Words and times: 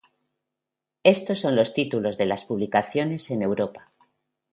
Estos 1.03 1.41
son 1.41 1.55
los 1.55 1.75
títulos 1.75 2.17
de 2.17 2.25
las 2.25 2.45
publicaciones 2.45 3.29
en 3.29 3.43
Europa. 3.43 3.85